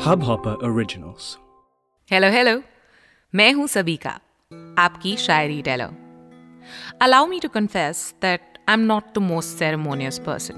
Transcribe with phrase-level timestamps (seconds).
[0.00, 1.24] Hubhopper Originals.
[2.10, 2.62] Hello hello
[3.34, 4.10] मैं हूँ सबीका,
[4.78, 5.90] आपकी शायरी tailor
[7.02, 10.54] allow me to confess that I am not the most ceremonious person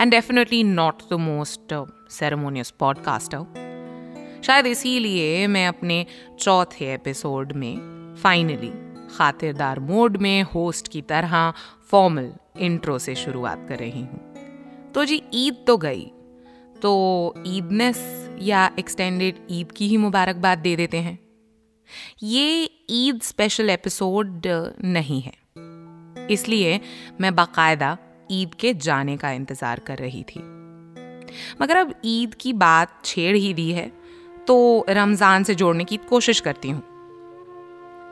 [0.00, 6.06] and definitely not the most ceremonious podcaster शायद इसीलिए मैं अपने
[6.40, 7.76] चौथे एपिसोड में
[8.22, 8.72] फाइनली
[9.16, 11.52] खातिरदार मोड में होस्ट की तरह
[11.90, 14.34] फॉर्मल इंट्रो से शुरुआत कर रही हूँ।
[14.92, 16.10] तो जी, ईद तो गई
[16.84, 17.98] तो ईदनेस
[18.42, 21.18] या एक्सटेंडेड ईद की ही मुबारकबाद दे देते हैं।
[22.22, 24.46] ये ईद स्पेशल एपिसोड
[24.86, 25.32] नहीं है।
[26.30, 26.80] इसलिए
[27.20, 27.96] मैं बाकायदा
[28.30, 30.40] ईद के जाने का इंतज़ार कर रही थी।
[31.62, 33.90] मगर अब ईद की बात छेड़ ही दी है
[34.46, 36.82] तो रमज़ान से जोड़ने की कोशिश करती हूँ।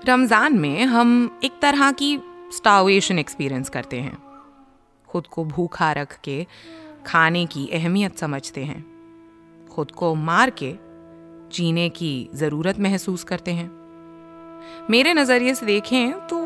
[0.07, 2.17] रमज़ान में हम एक तरह की
[2.53, 4.19] स्टावेशन एक्सपीरियंस करते हैं।
[5.09, 6.47] खुद को भूखा रख के
[7.07, 8.85] खाने की अहमियत समझते हैं।
[9.71, 10.75] खुद को मार के
[11.53, 13.71] जीने की ज़रूरत महसूस करते हैं।
[14.91, 16.39] मेरे नज़रिए से देखें तो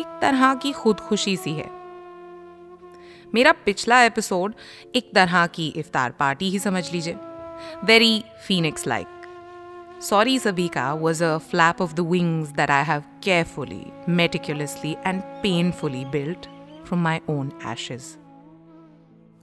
[0.00, 1.70] एक तरह की खुदकुशी सी है।
[3.34, 4.54] मेरा पिछला एपिसोड
[4.94, 7.16] एक तरह की इफ्तार पार्टी ही समझ लीजिए।
[7.84, 9.06] वेरी फीनिक्स लाइक
[10.02, 15.22] सॉरी सभी का was a flap of the wings that I have carefully meticulously and
[15.42, 16.46] painfully built
[16.86, 18.23] from my own ashes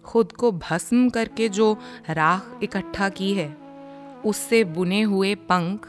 [0.05, 1.77] खुद को भस्म करके जो
[2.09, 3.57] राख इकट्ठा की है,
[4.25, 5.87] उससे बुने हुए पंख,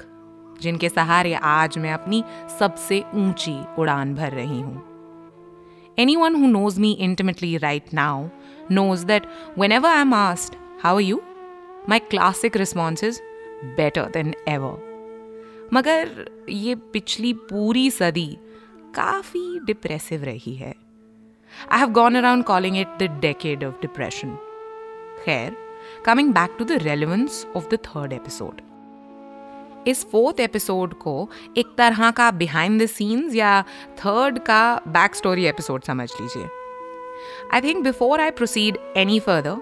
[0.60, 2.24] जिनके सहारे आज मैं अपनी
[2.58, 4.82] सबसे ऊँची उड़ान भर रही हूँ।
[6.16, 8.28] Anyone who knows me intimately right now
[8.70, 9.22] knows that
[9.58, 11.22] whenever I'm am asked how you
[11.88, 13.14] my classic response is,
[13.80, 14.72] better than ever.
[15.74, 18.38] मगर ये पिछली पूरी सदी
[18.94, 20.81] काफ़ी डिप्रेसिव रही है।
[21.68, 24.38] I have gone around calling it the decade of depression.
[25.24, 25.54] Khair,
[26.02, 28.62] coming back to the relevance of the third episode.
[29.88, 31.14] इस fourth episode को
[31.58, 33.62] एक तरह का बिहाइंड द सीन्स या
[33.98, 36.48] थर्ड का बैक स्टोरी एपिसोड समझ लीजिए
[37.54, 39.56] I think before I proceed any further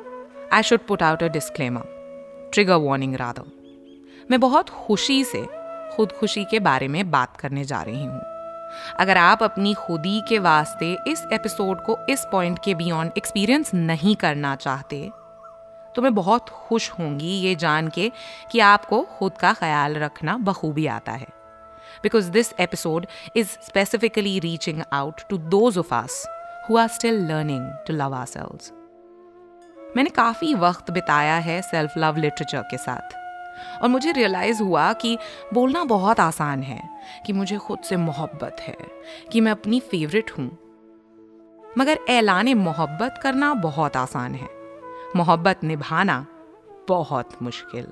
[0.53, 5.47] I should put out a disclaimer trigger warning rather मैं बहुत खुशी से
[5.97, 8.21] खुदकुशी के बारे में बात करने जा रही हूँ
[8.99, 14.17] अगर आप अपनी खुदी के वास्ते इस एपिसोड को इस पॉइंट के बियॉन्ड एक्सपीरियंस नहीं
[14.17, 15.11] करना चाहते
[15.95, 18.13] तो मैं बहुत खुश होंगी ये जान के
[18.53, 21.27] कि आपको खुद का ख्याल रखना बखूबी आता है।
[22.03, 26.27] Because this episode is specifically reaching out to those of us
[26.71, 28.59] who are still learning to love our
[29.97, 33.20] मैंने काफ़ी वक्त बिताया है सेल्फ लव लिटरेचर के साथ।
[33.83, 35.19] और मुझे रियलाइज़ हुआ कि
[35.55, 36.83] बोलना बहुत आसान है,
[37.27, 38.77] कि मुझे खुद से मोहब्बत है,
[39.33, 40.51] कि मैं अपनी फेवरेट हूँ।
[41.79, 44.49] मगर ऐलान मोहब्बत करना बहुत आसान है।
[45.17, 46.27] मोहब्बत निभाना
[46.89, 47.87] बहुत मुश्किल।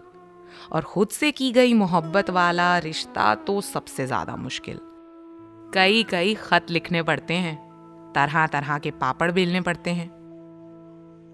[0.72, 4.78] और खुद से की गई मोहब्बत वाला रिश्ता तो सबसे ज़्यादा मुश्किल।
[5.74, 7.56] कई कई खत लिखने पड़ते हैं
[8.14, 10.08] तरह तरह के पापड़ बेलने पड़ते हैं।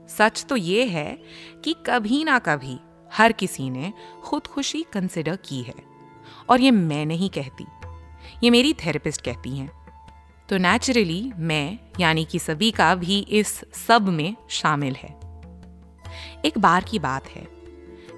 [0.08, 1.18] सच तो ये है
[1.64, 2.78] कि कभी ना कभी
[3.14, 3.92] हर किसी ने
[4.24, 5.74] खुदकुशी कंसिडर की है।
[6.48, 7.66] और ये मैं नहीं कहती।
[8.44, 9.70] ये मेरी थेरेपिस्ट कहती हैं।
[10.48, 15.10] तो नेचुरली मैं, यानी कि सभी का भी इस सब में शामिल है।
[16.44, 17.46] एक बार की बात है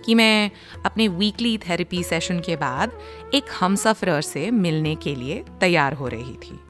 [0.05, 0.51] कि मैं
[0.87, 2.99] अपने वीकली थेरेपी सेशन के बाद
[3.34, 6.61] एक हम सफ़र से मिलने के लिए तैयार हो रही थी।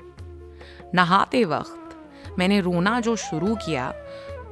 [0.94, 3.90] नहाते वक्त मैंने रोना जो शुरू किया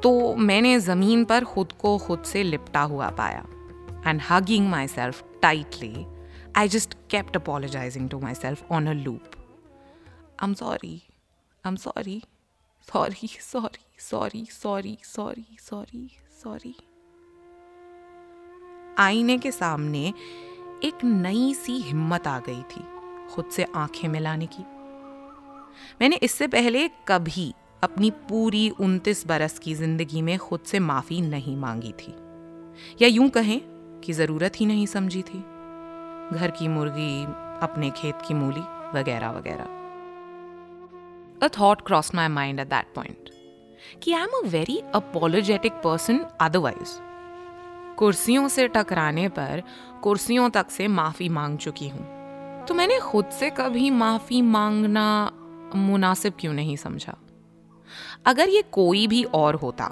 [0.03, 3.45] तो मैंने ज़मीन पर खुद को खुद से लिपटा हुआ पाया।
[4.05, 6.07] And hugging myself tightly,
[6.55, 9.37] I just kept apologizing to myself on a loop.
[10.39, 11.03] I'm sorry.
[11.65, 12.23] I'm sorry.
[12.89, 16.11] Sorry, sorry, sorry, sorry, sorry, sorry,
[16.43, 16.75] sorry.
[18.99, 20.13] आईने के सामने
[20.85, 22.85] एक नई सी हिम्मत आ गई थी
[23.35, 24.63] खुद से आँखें मिलाने की
[26.01, 31.57] मैंने इससे पहले कभी अपनी पूरी उनतीस बरस की ज़िंदगी में खुद से माफ़ी नहीं
[31.57, 32.15] मांगी थी
[33.03, 33.61] या यूँ कहें
[34.05, 35.39] की ज़रूरत ही नहीं समझी थी।
[36.33, 37.25] घर की मुर्गी,
[37.63, 38.65] अपने खेत की मूली
[38.99, 39.65] वगैरह वगैरह।
[41.43, 43.31] A thought cross my mind at that point
[44.03, 46.99] कि I am a very apologetic person otherwise
[47.97, 49.63] कुर्सियों से टकराने पर
[50.03, 52.07] कुर्सियों तक से माफ़ी मांग चुकी हूँ।
[52.65, 55.33] तो मैंने खुद से कभी माफ़ी मांगना
[55.75, 57.15] मुनासिब क्यों नहीं समझा?
[58.27, 59.91] अगर ये कोई भी और होता,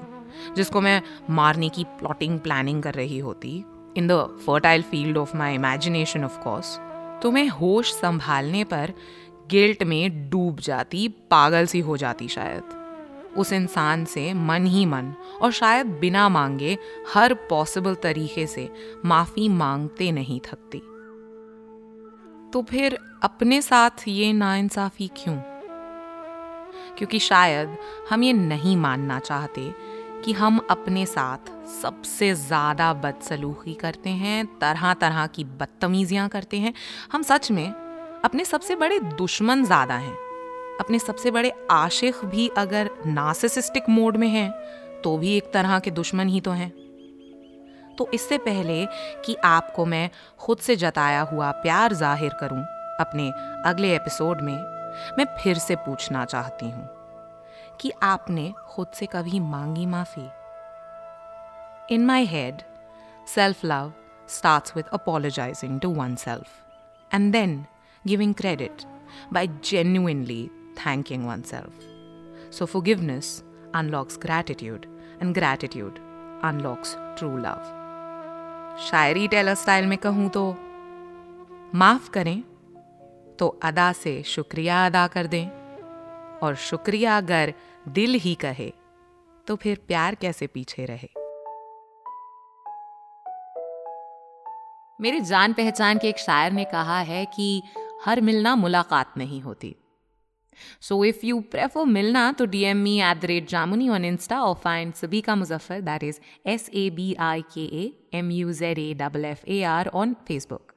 [0.57, 3.65] जिसको मैं मारने की प्लॉटिंग प्लानिंग कर रही होती
[3.97, 6.79] in the fertile field of my imagination of course
[7.23, 8.93] तो मैं होश संभालने पर
[9.51, 12.63] गिल्ट में डूब जाती, पागल सी हो जाती शायद।
[13.37, 16.79] उस इंसान से मन ही मन, और शायद बिना मांगे,
[17.15, 18.73] हर पॉसिबल तरीके से
[19.05, 20.79] माफ़ी मांगते नहीं थकती।
[22.51, 25.37] तो फिर अपने साथ ये नाइंसाफी क्यों?
[26.97, 27.77] क्योंकि शायद
[28.11, 29.75] हम ये नहीं मानना चाहते
[30.25, 36.73] कि हम अपने साथ सबसे ज़्यादा बदसलूकी करते हैं तरह तरह की बदतमीज़ियाँ करते हैं।
[37.13, 37.69] हम सच में
[38.25, 40.15] अपने सबसे बड़े दुश्मन ज़्यादा हैं।
[40.81, 44.51] अपने सबसे बड़े आशिक भी अगर नासिसिस्टिक मोड में हैं
[45.03, 46.71] तो भी एक तरह के दुश्मन ही तो हैं।
[47.99, 48.85] तो इससे पहले
[49.27, 50.09] कि आपको मैं
[50.41, 52.63] खुद से जताया हुआ प्यार ज़ाहिर करूँ
[53.01, 53.31] अपने
[53.67, 54.57] अगले एपिसोड में,
[55.19, 56.89] मैं फिर से पूछना चाहती हूँ
[57.81, 60.29] कि आपने खुद से कभी मांगी माफ़ी?
[61.93, 62.63] In my head
[63.35, 63.93] self love
[64.29, 66.49] starts with apologizing to oneself
[67.11, 67.67] and then
[68.05, 68.87] giving credit
[69.31, 71.73] by genuinely thanking oneself.
[72.51, 73.43] So, forgiveness
[73.75, 74.87] unlocks gratitude,
[75.21, 76.01] and gratitude
[76.43, 77.71] unlocks true love.
[78.81, 80.45] शायरी टेलर स्टाइल में कहूँ तो
[81.75, 82.43] माफ़ करें
[83.39, 85.47] तो अदा से शुक्रिया अदा कर दें
[86.43, 87.53] और शुक्रिया अगर
[87.89, 88.73] दिल ही कहे
[89.47, 91.09] तो फिर प्यार कैसे पीछे रहे
[94.99, 97.63] मेरे जान पहचान के एक शायर ने कहा है कि
[98.05, 99.75] हर मिलना मुलाकात नहीं होती।
[100.81, 104.41] सो इफ़ यू प्रेफर मिलना तो D M me at the rate Jamuni on insta
[104.41, 108.79] और find Sabika Muzaffar that is S A B I K A M U Z
[108.79, 110.73] A double F A R on Facebook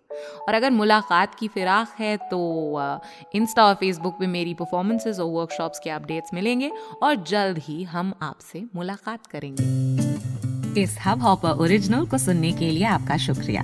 [0.47, 2.41] और अगर मुलाकात की फिराक है तो
[3.35, 6.71] इंस्टा और Facebook पे मेरी परफॉर्मेंसेज और वर्कशॉप्स के अपडेट्स मिलेंगे
[7.03, 12.85] और जल्द ही हम आपसे मुलाकात करेंगे। इस हब हॉपर ओरिजिनल को सुनने के लिए
[12.85, 13.63] आपका शुक्रिया।